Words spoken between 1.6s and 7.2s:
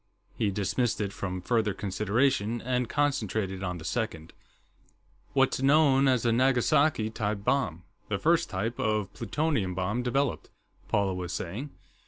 consideration and concentrated on the second."... what's known as a Nagasaki